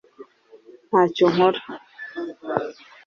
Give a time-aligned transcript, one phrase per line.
[0.87, 1.59] ntacyo nkora